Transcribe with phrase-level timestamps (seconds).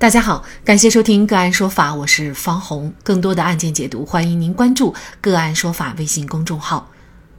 [0.00, 2.90] 大家好，感谢收听个案说法，我是方红。
[3.02, 6.90] 更多的案件解读，欢迎您关注个案说法微信公众号。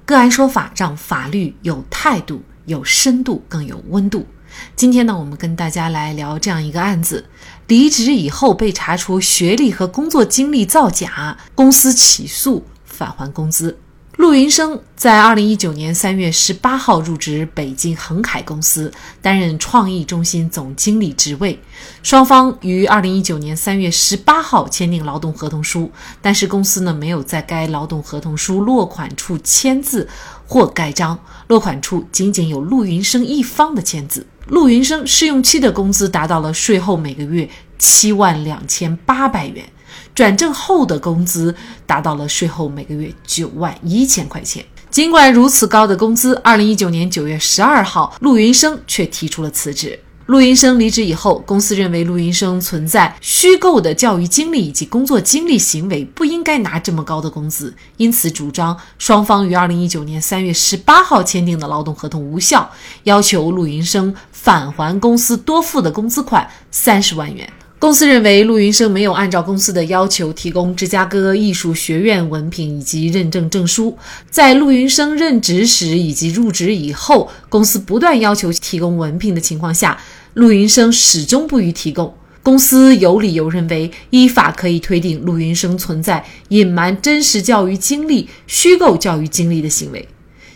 [0.05, 4.27] 个案说法让法律有态度、有深度、更有温度。
[4.75, 7.25] 今天呢，我们跟大家来聊这样一个案子：
[7.65, 13.79] 离职以后被查出学历和工作经历造假，公司起诉返还工资。
[14.17, 18.91] 陆云生在二零一九年三月十八号入职北京恒凯公司，
[19.21, 21.57] 担任创意中心总经理职位。
[22.03, 25.89] 双方于二零一九年三月十八号签订劳动合同书，
[26.21, 30.07] 但是公司呢没有在该劳动合同书落款处签字
[30.45, 31.17] 或盖章，
[31.47, 34.27] 落款处仅仅有陆云生一方的签字。
[34.47, 39.65] 陆云生试用期的工资达到了税后每个月七万两千八百元。
[40.13, 41.55] 转正后的工资
[41.85, 44.63] 达到了税后每个月九万一千块钱。
[44.89, 49.97] 尽管如此高的工资，二零一九年九月十二号，陆云生却提出了辞职。
[50.27, 62.69] 陆云生离职以后，公司认为陆云生存在虚构的教育经历以及工作经历行为，不应该拿这么高的工资，因此主张双方于二零一九年三月十八号签订的劳动合同无效，
[63.03, 67.51] 要求陆云生返还公司多付的工资款三十万元。
[67.81, 73.97] 公司认为陆云生没有按照公司的要求提供芝加哥艺术学院文凭以及认证证书。
[74.29, 79.99] 在陆云生任职时以及入职以后，公司不断要求提供文凭的情况下，
[80.35, 82.13] 陆云生始终不予提供。
[82.43, 90.07] 公司有理由认为，依法可以推定陆云生存在隐瞒真实教育经历、虚构教育经历的行为。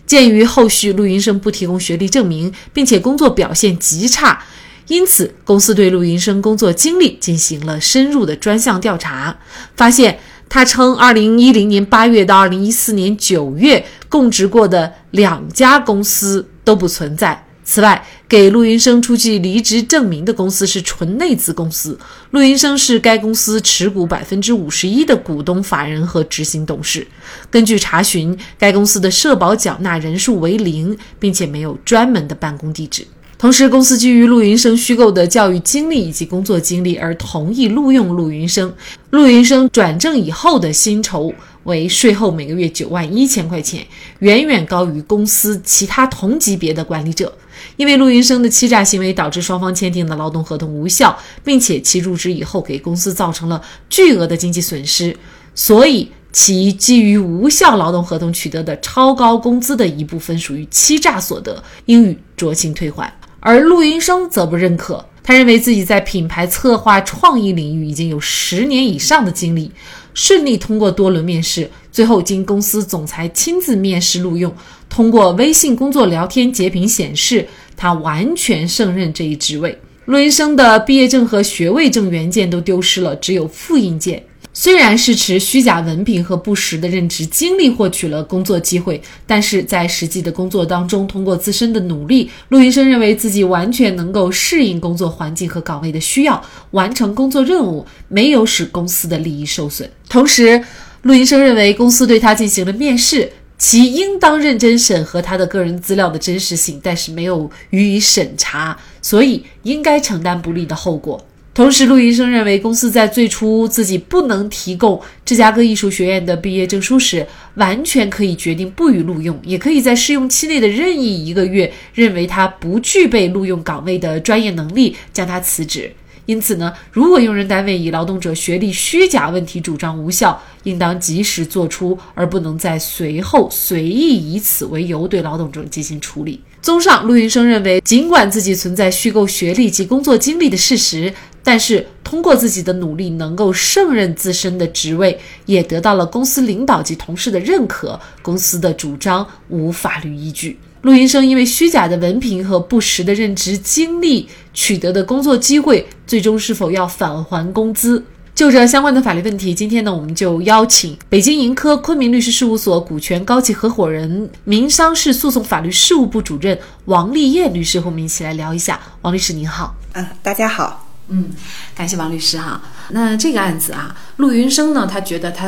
[0.06, 4.46] 鉴于后续陆云生不提供学历证明，并且工作表现极差。
[4.88, 9.38] 因此，公司对陆云生工作经历进行了深入的专项调查，
[9.76, 17.44] 发现他称2010年8月到2014年9月供职过的两家公司都不存在。
[17.68, 21.98] 此外，给陆云生出具离职证明的公司是纯内资公司，
[22.30, 27.08] 陆云生是该公司持股百分之五十一的股东、法人和执行董事。
[27.50, 33.04] 根据查询，该公司的社保缴纳人数为零，并且没有专门的办公地址。
[33.38, 38.74] 同时，公司基于陆云生虚构的教育经历以及工作经历而同意录用陆云生。
[39.10, 41.34] 陆云生转正以后的薪酬
[41.66, 43.86] 为税后每个月九万一千块钱，
[44.20, 47.32] 远远高于公司其他同级别的管理者。
[47.76, 55.16] 因为陆云生的欺诈行为导致双方签订的劳动合同无效，并且其入职以后给公司造成了巨额的经济损失，
[55.54, 63.14] 所以其基于无效劳动合同取得的超高工资的一部分属于欺诈所得，应予酌情退还。
[63.48, 69.72] 而陆云生则不认可，他认为自己在品牌策划创意领域已经有十年以上的经历，
[70.16, 74.52] 顺利通过多轮面试，最后经公司总裁亲自面试录用。
[74.90, 77.48] 通过微信工作聊天截屏显示，
[77.78, 79.78] 他完全胜任这一职位。
[80.06, 84.24] 陆云生的毕业证和学位证原件都丢失了，只有复印件。
[84.58, 99.92] 虽然是持虚假文凭和不实的任职经历获取了工作机会，但是在实际的工作当中，通过自身的努力，陆云生认为自己完全能够适应工作环境和岗位的需要，完成工作任务，没有使公司的利益受损。
[100.08, 100.64] 同时，
[101.02, 111.22] 陆云生认为公司对他进行了面试，其应当认真审核他的个人资料的真实性，但是没有予以审查，所以应该承担不利的后果。
[111.56, 125.90] 同时，陆云生认为，公司在最初自己不能提供芝加哥艺术学院的毕业证书时，完全可以决定不予录用，也可以在试用期内的任意一个月，认为他不具备录用岗位的专业能力，将他辞职。
[126.26, 136.42] 因此呢，如果用人单位以劳动者学历虚假问题主张无效，应当及时作出，而不能在随后随意以此为由对劳动者进行处理。
[136.62, 141.14] 综上，陆云生认为，尽管自己存在虚构学历及工作经历的事实，
[141.46, 147.98] 但是通过自己的努力，能够胜任自身的职位，也得到了公司领导及同事的认可。
[148.24, 150.58] 公司的主张无法律依据。
[150.82, 158.04] 陆云生因为虚假的文凭和不实的任职经历取得的工作机会，最终是否要返还工资？
[158.34, 168.80] 就这相关的法律问题，今天呢，我们就邀请北京盈科昆明律师事务所股权高级合伙人、民商事诉讼法律事务部主任王立业律师和我们一起来聊一下。
[169.02, 171.30] 王律师您好，嗯，大家好，嗯，
[171.76, 172.62] 感谢王律师哈。
[172.90, 175.48] 那这个案子啊，陆云生呢，他觉得他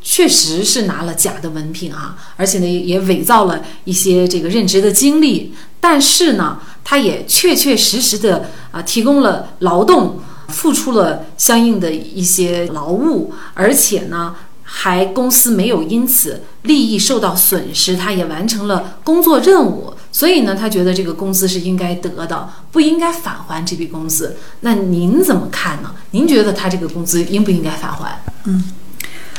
[0.00, 10.20] 确实是拿了假的文凭啊，而且呢也伪造了一些这个任职的经历，但是呢，他也确确实实的啊提供了劳动。
[10.48, 24.36] 付出了相应的一些劳务，而且呢，还公司没有因此利益受到损失，他也完成了工作任务，所以呢，他觉得这个工资是应该得的，不应该返还这笔工资。
[24.60, 25.94] 那您怎么看呢？
[26.10, 28.18] 您觉得他这个工资应不应该返还？
[28.44, 28.64] 嗯。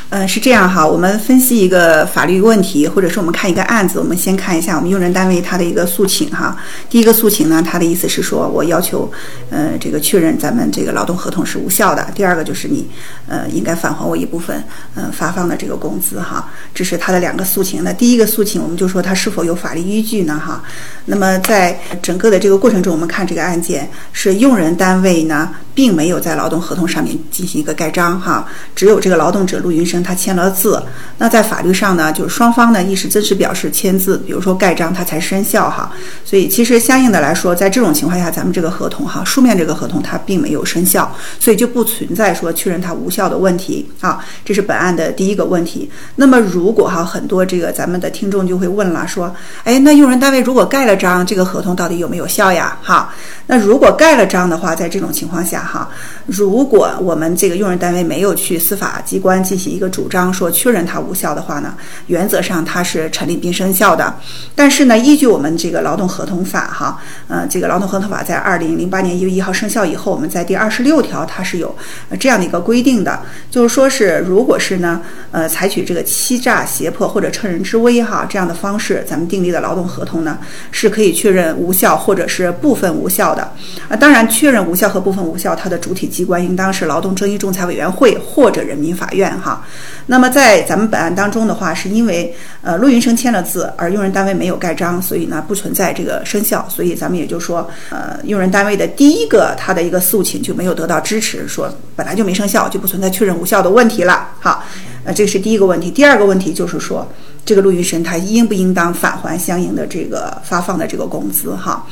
[0.08, 6.56] 呃，是这样哈，我们分析一个法律问题，或者是我们看一个案子，我们先看一下我们用人单位他的一个诉请哈。
[6.88, 9.10] 第一个诉请呢，他的意思是说我要求，
[9.50, 12.06] 呃，这个确认咱们这个劳动合同是无效的。
[12.14, 12.88] 第二个就是你，
[13.26, 14.62] 呃，应该返还我一部分，
[14.94, 16.48] 呃，发放的这个工资哈。
[16.72, 17.82] 这是他的两个诉请。
[17.82, 20.62] 那第一个诉请，我们就说他是否有法律依据呢哈？
[21.06, 29.95] 那么在整个的这个过程中，我们看这个案件是用人单位呢，并没有在劳动合同上面进行一个盖章哈，只有这个劳动者陆云生。
[30.02, 30.82] 他签了字，
[31.18, 35.90] 那在法律上呢，就是双方呢意思真实表示签字，比如说盖章，它才生效哈。
[36.24, 44.24] 所以其实相应的来说，在这种情况下，咱们这个合同哈，书面这个合同它并没有生效，所以就不存在说确认它无效的问题啊。
[44.44, 45.90] 这是本案的第一个问题。
[46.16, 49.34] 那么如果哈，很多这个咱们的听众就会问了，说，
[49.64, 52.78] 哎，那用人单位如果盖了章，这个合同到底有没有效呀？
[52.82, 53.14] 哈，
[53.46, 55.88] 那如果盖了章的话，在这种情况下哈，
[56.26, 61.74] 如果我们这个用人单位没有去司法机关进行一个主张说确认它无效的话呢，
[62.06, 64.14] 原则上它是成立并生效的。
[64.54, 71.74] 但是呢，依据我们这个劳动合同法哈，呃，这个劳动合同法在二零零八年一月一号生效以后，我们在第二十六条它是有
[72.18, 75.00] 这样的一个规定的，就是说是如果是呢，
[75.30, 80.38] 呃，采取这个欺诈、胁迫或者乘人之危哈这样的方式，咱们订立的劳动合同呢
[80.70, 83.52] 是可以确认无效或者是部分无效的。
[83.88, 89.64] 啊，当然确认无效和部分无效，它的主体机关应当是劳动争议仲裁委员会或者人民法院哈。
[90.06, 104.28] 那么在咱们本案当中的话，是因为呃陆云生签了字，而用人单位没有盖章，所以呢不存在这个生效，所以咱们也就说，呃用人单位的第一个他的一个诉请就没有得到支持，说本来就没生效，就不存在确认无效的问题了。
[104.40, 104.64] 好，
[105.04, 105.90] 呃这是第一个问题。
[105.90, 107.06] 第二个问题就是说，
[107.44, 111.54] 这个陆云生他应不应当返还相应的这个发放的这个工资？
[111.56, 111.84] 哈。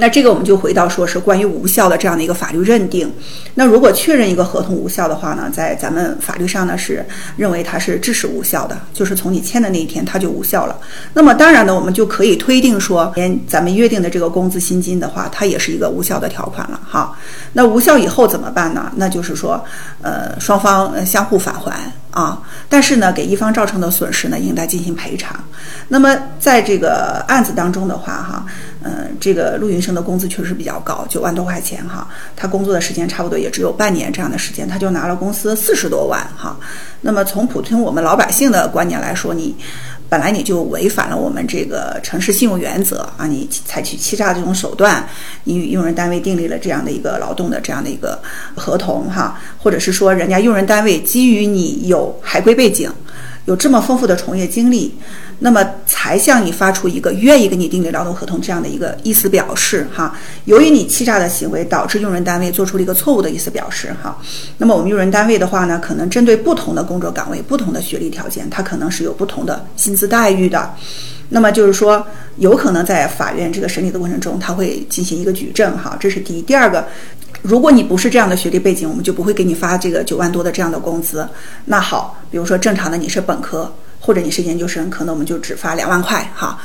[0.00, 3.12] 那这个我们就回到说是关于无效的这样的一个法律认定。
[3.54, 7.04] 那如果确认一个合同无效的话呢，在咱们法律上呢是
[7.36, 10.76] 认为它是致使无效的，就是从你签的那一天它就无效了。
[11.12, 17.14] 那么当然呢，我们就可以推定说，连咱们约定的这个工资薪金的话，它也是一个无效的条款了哈。
[17.52, 18.90] 那无效以后怎么办呢？
[18.96, 19.62] 那就是说，
[20.00, 21.92] 呃，双方相互返还。
[22.10, 25.38] 啊，但是呢，给一方造成的损失呢，应该进行赔偿。
[25.88, 28.46] 那么在这个案子当中的话，哈，
[28.82, 32.08] 嗯，这个陆云生的工资确实比较高，九万多块钱哈。
[32.36, 36.56] 他工作的时间差不多也只有半年这样的时间，他就拿了公司四十多万哈。
[37.00, 39.56] 那么从普通我们老百姓的观念来说，你。
[40.10, 43.28] 本来你就违反了我们这个诚实信用原则啊！
[43.28, 45.08] 你采取欺诈这种手段，
[45.44, 48.20] 你与用人单位订立了这样的一个劳动的这样的一个
[48.56, 52.92] 合同哈，或者是说人家用人单位基于你有海归背景。
[53.46, 54.94] 有这么丰富的从业经历，
[55.40, 60.16] 那么才向你发出一个愿意跟你订立劳动合同这样的一个意思表示哈。
[60.44, 64.16] 由于你欺诈的行为，导致用人单位做出了一个错误的意思表示哈。
[64.58, 70.74] 那么我们用人单位的话呢，可能针对不同的工作岗位、不同的学历条件，它可能是有不同的薪资待遇的。
[71.30, 72.04] 那么就是说，
[72.36, 75.96] 有可能在法院这个审理的过程中，他会进行一个举证哈。
[75.98, 76.42] 这是第一。
[76.42, 76.86] 第二个。
[77.42, 81.28] 如果你不是这样的学历背景，我们就不会给你发这个九万多的这样的工资。
[81.66, 83.72] 那好，比如说正常的你是本科。
[84.02, 86.58] 或者你是研究生，可能我们就只发两万块哈。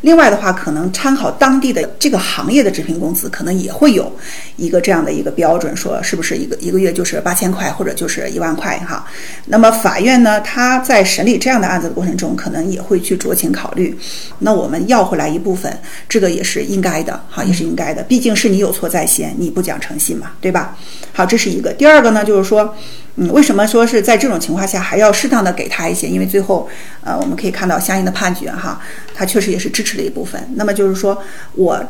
[0.00, 4.10] 另外的话，可能参考当地的这个行业的职评工资，可能也会有
[4.56, 9.06] 一个这样的一个标准，说是不是一个一个月就是八千块，或者就是一万块哈。
[9.46, 13.96] 那么法院呢，他在审理这样的案子的过程中，可能也会去酌情考虑。
[14.40, 15.76] 那我们要回来一部分，
[16.08, 18.02] 这个也是应该的哈，也是应该的。
[18.02, 20.76] 毕竟是你有错在先，你不讲诚信嘛，对吧？
[21.12, 21.72] 好，这是一个。
[21.72, 22.74] 第二个呢，就是说。
[23.18, 26.06] 嗯，为什么说是在这种情况下还要适当的给他一些？
[26.06, 26.68] 因为最后，
[27.02, 28.78] 呃，我们可以看到相应的判决哈，
[29.14, 30.40] 他确实也是支持的一部分。
[30.54, 31.16] 那么就是说
[31.54, 31.82] 我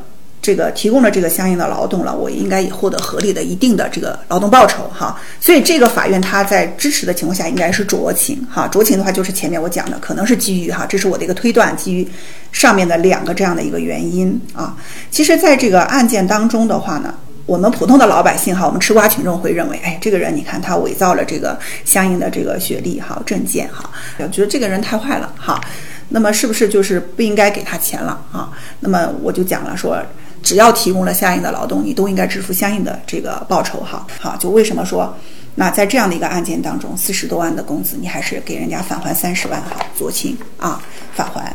[0.42, 5.20] 这个提供了这个相应的劳动了，我应该也获得合理的一定的这个劳动报酬哈。
[5.40, 8.68] 所以这个法院他在支持的情况下，应该是酌情哈。
[8.72, 12.06] 酌情的话就是前面我讲的，可能是基于哈，这是我的一个推断，基于
[12.52, 14.76] 上面的两个这样的一个原因啊。
[15.10, 17.14] 其实，在这个案件当中的话呢。
[17.46, 25.60] 我们普通的老百姓哈，我们吃瓜群众会认为，哎，这个人你看他伪造了这个相应的这个学历哈、证件哈，我觉得这个人太坏了哈。
[26.08, 28.50] 那么是不是就是不应该给他钱了啊？
[28.80, 30.00] 那么我就讲了说，
[30.42, 34.06] 只要提供了相应的劳动，你都应该支付相应的这个报酬哈。
[34.20, 35.16] 好，就为什么说，
[35.56, 40.82] 那在这样的一个案件当中，四十多万的工资，你还是给人家返还三十万哈，酌情啊
[41.14, 41.54] 返还。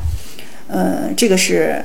[0.68, 1.84] 呃，这个是。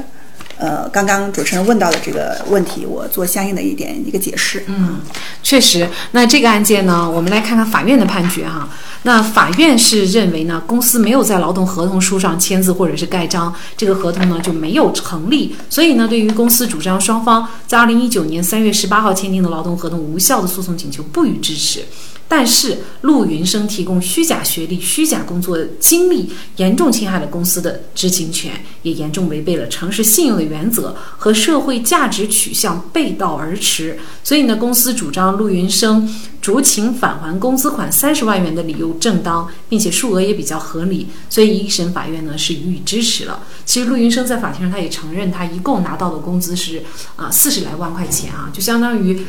[0.59, 4.65] 呃，刚刚主持人问到的这个问题，我做相应的一点一个解释。
[4.67, 5.01] 嗯，
[5.43, 5.89] 确实。
[6.13, 8.69] 那这个案件呢，我们来看看法院的判决哈。
[9.03, 15.55] 那法院是认为呢，公司没有在劳动合同书上签字或者是盖章，这个合同呢就没有成立。
[15.69, 21.85] 所以呢，对于公司主张双方在二零一九年三月十八号签订的劳动合同无效的诉讼请求不予支持。
[22.29, 28.53] 但是陆云生提供虚假学历、虚假工作经历，严重侵害了公司的知情权，
[28.83, 33.99] 也严重违背了诚实信用的原则，和社会价值取向背道而驰。
[34.25, 43.45] 所以呢，公司主张陆云生酌情返还工资款三十万元的理由正当，并且数额也比较合理，所以一审法院呢是予以支持了。
[43.65, 46.83] 其实陆云生在法庭上他也承认，他一共拿到的工资是
[47.15, 49.25] 啊四十来万块钱啊，就相当于。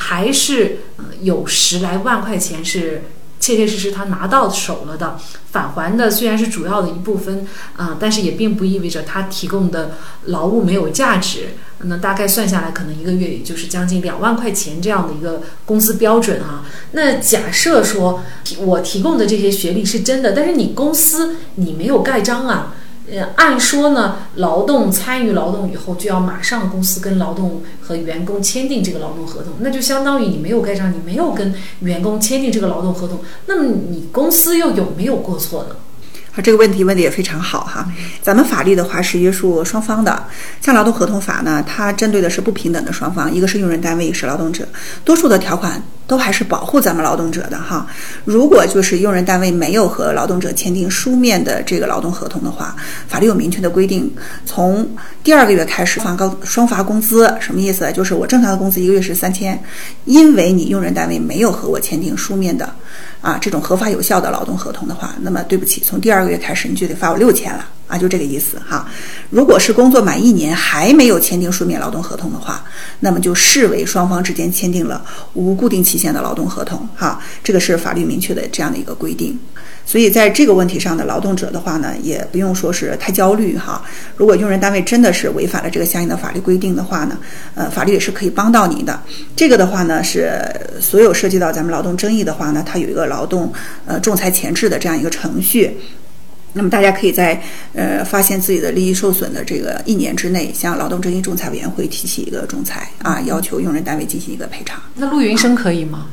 [0.00, 0.78] 还是
[1.22, 3.02] 有十来万块钱是
[3.40, 5.18] 切切实实他拿到手了的，
[5.50, 7.44] 返还的虽然是主要的一部分
[7.76, 11.48] 啊，但是也并不意味着他提供的劳务没有价值。
[11.80, 16.64] 那大概算下来，可能一个月也就是将近两万块钱这样的一个工资标准啊。
[16.92, 18.22] 那假设说
[18.58, 22.74] 我提供的这些学历是真的，但是你公司你没有盖章啊。
[23.10, 35.76] 呃，按说呢，劳动参与劳动以后，就要马上公司跟劳动和员工签订这个劳动合同，那就相当于你没有盖章，你没有跟员工签订这个劳动合同，那么你公司又有没有过错呢？
[36.38, 37.84] 好，这个问题问的也非常好哈。
[38.22, 40.22] 咱们法律的话是约束双方的，
[40.60, 44.64] 像劳动合同法呢，它针对的是不平等的双方，一个是用人单位，一个是劳动者，
[45.04, 45.82] 多数的条款。
[46.06, 47.86] 都还是保护咱们劳动者的哈。
[48.24, 52.74] 如果就是用人单位没有和劳动者签订书面的这个劳动合同的话，
[53.06, 54.10] 法律有明确的规定，
[54.46, 54.88] 从
[55.22, 57.92] 第二个月开始发高双发工资，什么意思？
[57.92, 59.62] 就是我正常的工资一个月是三千，
[60.06, 62.74] 因为你用人单位没有和我签订书面的
[63.20, 67.64] 啊这种合法有效的劳动合同的话，那么对不起，从第二个月开始你就得罚我六千了。
[67.88, 68.86] 啊，就这个意思哈。
[69.30, 72.62] 如果是工作满一年还没有签订书面劳动合同的话，
[73.00, 77.20] 那么就视为双方之间签订了无固定期限的劳动合同哈。
[77.42, 79.36] 这个是法律明确的这样的一个规定。
[79.86, 83.82] 所以在这个问题上的劳动者的话呢，也不用说是太焦虑哈。
[84.16, 87.16] 如果用人单位真的是违反了这个相应的法律规定的话呢，
[87.54, 89.00] 呃，法律也是可以帮到你的。
[89.34, 90.38] 这个的话呢，是
[90.78, 93.50] 所有涉及到咱们劳动争议的话呢，它有一个劳动
[93.86, 95.74] 呃仲裁前置的这样一个程序。
[96.54, 97.40] 那么大家可以在
[97.74, 104.80] 呃发现自己的利益受损的这个一年之内，向劳动争议仲裁委员会提起一个仲裁啊，要求用人单位进行一个赔偿。
[104.94, 106.06] 那陆云生可以吗？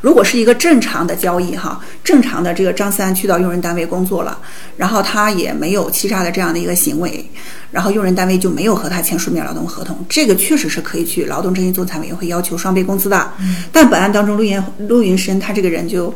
[0.00, 4.38] 如果是一个正常的交易哈，正常的这个张三去到用人单位工作了，
[4.78, 7.28] 然后他也没有欺诈的这样的一个行为，
[7.70, 13.30] 然后用人单位就没有和他签书面劳动合同，这个确实是可以去劳动争议仲裁委员会要求双倍工资的。
[13.70, 16.14] 但本案当中，陆云陆云生他这个人就。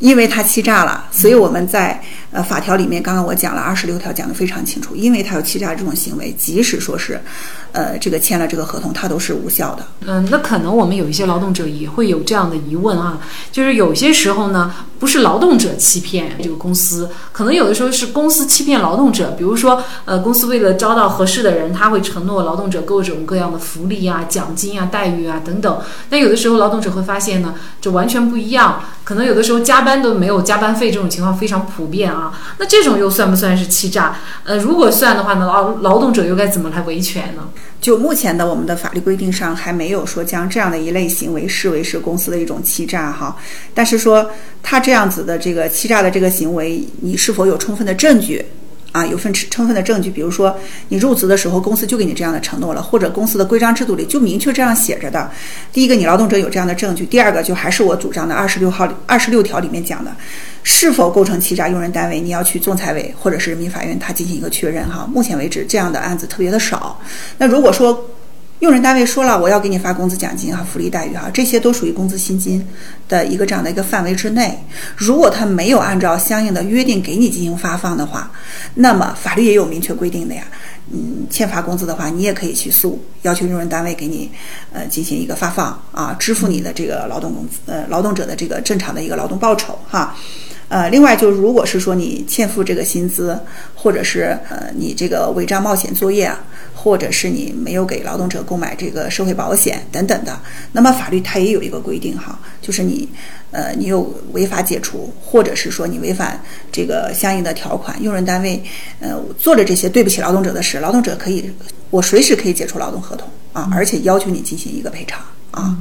[0.00, 1.98] 因为他欺诈了，所以我们在
[2.34, 4.96] 呃法条里面，刚刚我讲了二十六条，讲得非常清楚。
[4.96, 7.20] 因为他有欺诈这种行为，即使说是，
[7.70, 9.86] 呃，这个签了这个合同，他都是无效的。
[10.04, 13.20] 嗯，那可能我们有一些劳动者也会有这样的疑问啊，
[13.52, 19.30] 就是有些时候呢，不是劳动者欺骗这个公司，可能有的时候是公司欺骗劳动者。
[19.38, 25.80] 比如说，呃，公司为了招到合适的人，他会承诺劳动者各种各样的福利啊、奖金啊、待遇啊等等。
[26.10, 28.82] 但有的时候劳动者会发现呢，就完全不一样。
[29.04, 32.23] 可能有的时候加班都没有加班费，这种情况非常普遍啊。
[32.58, 34.16] 那这种又算不算是欺诈？
[34.44, 37.48] 呃，如果算的话呢，劳劳动者又该怎么来维权呢？
[37.80, 43.36] 就目前的我们的法律规定上，还没有说将这样的一类行为视为是公司的一种欺诈哈。
[43.74, 44.30] 但是说
[44.62, 48.44] 他这样子的这个欺诈的这个行为，你是否有充分的证据？
[48.94, 55.28] 啊，有份充分的证据，比如说你入职的时候，公司就给你这样的承诺了，或者公司的规章制度里就明确这样写着的。
[55.72, 60.14] 第一个，你劳动者有这样的证据；第二个，就还是我主张的二十六号二十六条里面讲的，
[60.62, 65.04] 是否构成欺诈，用人单位你要去仲裁委或者是人民法院，他进行一个确认哈。
[65.12, 66.96] 目前为止，这样的案子特别的少。
[67.38, 68.08] 那如果说，
[68.64, 72.66] 用人单位说了，我要给你发工资奖金哈，福利待遇哈，这些都属于工资薪金
[73.10, 74.58] 的一个这样的一个范围之内。
[74.96, 78.32] 如果他没有按照相应的约定给你进行发放的话，
[78.76, 80.44] 那么法律也有明确规定的呀。
[80.90, 84.30] 嗯，欠发工资的话，你也可以去诉，要求用人单位给你
[84.72, 90.16] 呃进行一个发放啊，支付你的这个劳动工资呃劳动者的这个正常的一个劳动报酬哈。
[90.74, 93.38] 呃，另外就如果是说你欠付这个薪资，
[93.76, 96.42] 或者是呃你这个违章冒险作业啊，
[96.74, 100.36] 或者是你没有给劳动者购买这个社会保险等等的，
[100.72, 103.08] 那么法律它也有一个规定哈，就是你
[103.52, 108.60] 呃你有违法解除，或者是说你违反这个相应的条款，用人单位
[108.98, 111.48] 呃做了这些对不起劳动者的事，劳动者可以
[111.90, 115.20] 我随时可以解除劳动合同啊，而且要求你进行一个赔偿
[115.52, 115.78] 啊。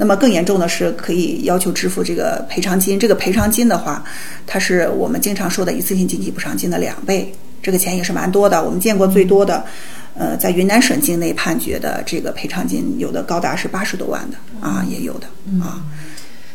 [0.00, 2.98] 那么更严重的是，可以要求支付这个赔偿金。
[2.98, 4.02] 这个赔偿金的话，
[4.46, 7.30] 它是我们经常说的一次性经济补偿金的两倍。
[7.62, 8.64] 这个钱也是蛮多的。
[8.64, 9.62] 我们见过最多的，
[10.14, 15.26] 呃，在云南省境内判决的这个赔偿金，有的高达是八十多万的啊，也有的
[15.62, 15.84] 啊。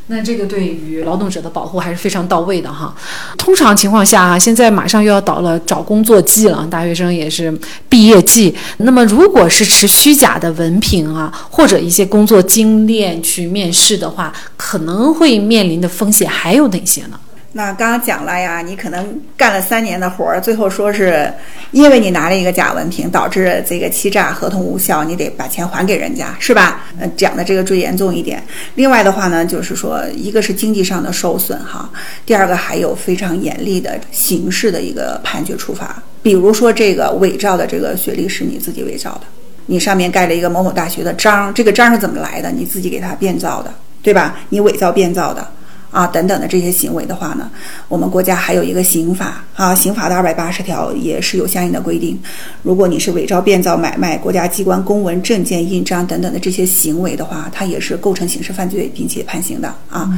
[0.07, 2.95] 那这个对于劳动者的保护还是非常到位的哈。
[3.38, 7.51] 通常情况下啊，现在马上又要到了找工作季了，大学生也是
[7.89, 8.55] 毕业季。
[8.77, 17.19] 那么，如果是持虚假的文凭啊，或者一些工作经验去面试的话，可能会面临的风险还有哪些呢？
[17.57, 21.31] 那刚刚讲了呀，你可能干了三年的活儿，最后说是
[21.71, 26.83] 因为你拿了一个假文凭，导致这个欺诈合同无效，你得把钱还给人家，是吧？
[27.00, 28.43] 呃，讲的这个最严重一点。
[28.75, 31.89] 另外的话呢，就是说，一个是经济上的受损哈，
[32.25, 36.03] 第二个还有非常严厉的刑事的一个判决处罚。
[36.21, 39.21] 比如说这个伪造的这个学历是你自己伪造的，
[39.67, 42.51] 你上面盖了一个某某大学的章，这个章是怎么来的？
[42.51, 44.39] 你自己给它变造的，对吧？
[44.50, 45.50] 你伪造变造的。
[45.96, 47.50] 啊，等等的这些行为的话呢，
[47.88, 52.20] 我们国家还有一个刑法啊，刑法的二百八十条也是有相应的规定。
[52.64, 60.10] 如果你是伪造、变造、买卖国家机关公文、证件、印章等等的这些行为的话，它也是构成刑事犯罪，并且判刑的啊。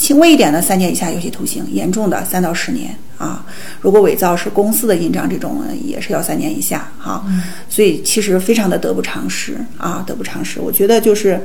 [0.00, 3.44] 轻微一点的，三年以下有期徒刑；严重的，三到十年啊。
[3.82, 7.22] 如果伪造是公司的印章，这种也是要三年以下哈。
[7.68, 10.58] 所以其实非常的得不偿失啊，得不偿失。
[10.58, 11.38] 我觉得就是。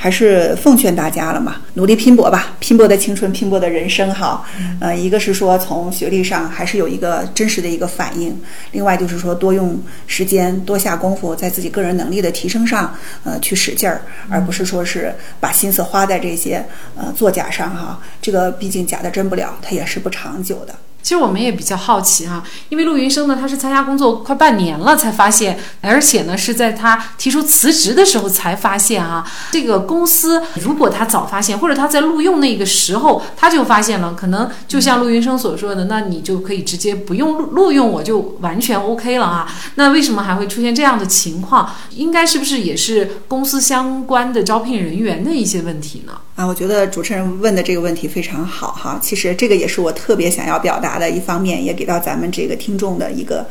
[0.00, 4.44] 还是奉劝大家了嘛，努力拼搏吧，拼搏的青春，拼搏的人生哈。
[4.78, 17.97] 呃，一个是说从学历上还是有一个真实的一个反应，另外就是说多用时间，多下功夫，在自己个人能力的提升上，呃，去使劲儿，而不是说是把心思花在这些呃作假上哈。
[18.20, 20.74] 这个毕竟假的真不了，它也是不长久的。
[21.00, 29.24] 其实我们也比较好奇哈，因为陆云生呢，他是参加工作快半年了才发现，而且呢是在他提出辞职的时候才发现啊。
[29.50, 39.50] 这个公司如果他早发现，或者他在录用那个时候他就发现了，可能就像陆云生所说的，那你就可以直接不用录录用我就完全 OK 了啊。
[39.76, 41.74] 那为什么还会出现这样的情况？
[41.90, 46.20] 应该是不是也是公司相关的招聘人员的一些问题呢？
[46.38, 48.96] 啊，我觉得主持人问的这个问题非常好哈。
[49.02, 53.44] 其实这个也是我特别想要表达的一方面，也给到咱们这个听众的一个，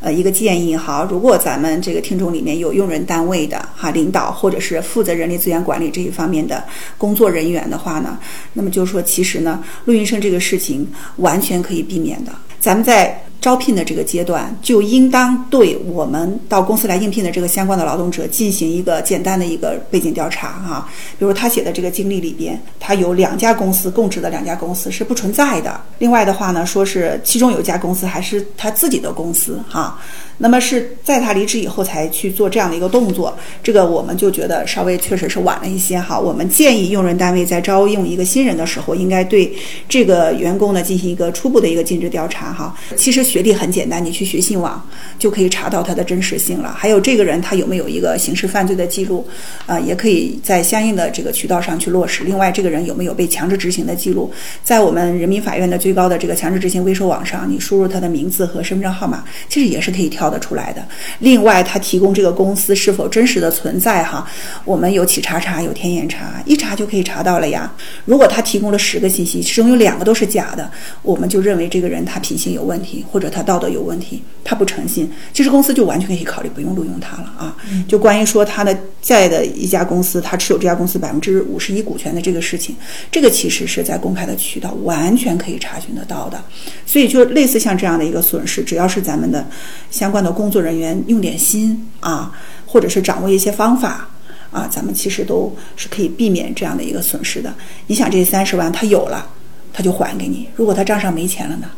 [0.00, 1.08] 呃，一个建议哈。
[1.10, 6.62] 如果咱们这个听众里面有用人单位的哈领导，或者是负责人力资源管理这一方面的
[6.98, 8.18] 工作人员的话呢，
[8.52, 12.32] 那么就是说，其实呢，录音生这个事情完全可以避免的。
[12.60, 13.24] 咱们在。
[13.40, 20.88] 招聘的这个阶段，就应当对我们到公司来应聘的这个相关的劳动者进行一个简单的一个背景调查哈。
[21.18, 25.80] 比如他写的这个经历里边，他有两家公司供职的两家公司是不存在的。
[25.98, 29.98] 另外的话呢，说是其中有一家公司还是他自己的公司哈。
[30.40, 36.16] 那么是在他离职以后才去做这样的一个动作，这个我们就觉得稍微确实是晚了一些哈。
[36.16, 39.52] 我们建议用人单位在招用一个新人的时候，应该对
[39.88, 42.72] 这个员工呢进行一个初步的一个尽职调查哈。
[42.96, 44.82] 其实学历很简单，你去学信网
[45.18, 46.72] 就可以查到他的真实性了。
[46.76, 49.26] 还有这个人他有没有一个刑事犯罪的记录
[49.66, 52.24] 啊，也可以在相应的这个渠道上去落实。
[52.24, 60.28] 另外，这个人有没有被强制执行的记录，在我们人民法院的最高的这个强制执行微收网上，你输入他的名字和身份证号码，其实也是可以挑。
[60.28, 60.86] 得出来的，
[61.20, 64.28] 另外他提供这个公司是否真实的存在哈，
[64.62, 67.72] 我们有企查查，有天眼查，一查就可以查到了呀。
[68.04, 70.70] 如果他提供了十个信息，其中有两个都是假的，
[71.02, 77.56] 我们就认为这个人他品行有问题，或者他道德有问题，他不诚信，其实公司就完全可以考虑不用录用他了啊。
[77.88, 82.76] 就关于说他的在的一家公司，他持有这家公司百分之五十一股权的这个事情，
[83.10, 86.38] 这个其实是在公开的渠道完全可以查询得到的。
[86.84, 89.46] 所以就类似像这样的一个损失，只要是咱们的
[89.90, 90.18] 相关。
[90.18, 94.10] 的工作人员用点心啊，或者是掌握一些方法
[94.50, 97.54] 啊，咱们其实都是可以避免这样的一个损失的。
[97.86, 99.24] 你想，这三十万他有了，
[99.72, 101.70] 他就还给你；如果他账上没钱了呢？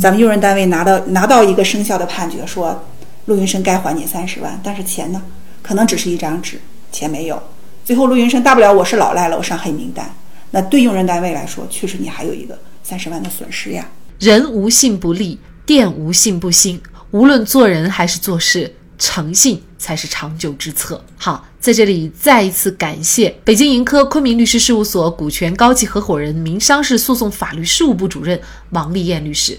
[0.00, 2.84] 咱们用人单位拿到拿到一个生效的判决，说
[3.26, 5.22] 陆云生该还你三十万，但是钱呢，
[5.62, 7.42] 可能只是一张纸，钱没有。
[7.84, 10.10] 最后陆云生大不了我是老赖了，我上黑名单。
[10.50, 13.86] 那对用人单位来说，确实你还有一个三十万的损失呀。
[14.18, 16.80] 人无信不立，店无信不兴。
[17.10, 21.04] 无论做人还是做事，诚信才是长久之策。
[21.16, 29.58] 好，在这里再一次感谢北京盈科昆明律师事务所股权高级合伙人、民商事诉讼法律事务部主任王丽艳律师。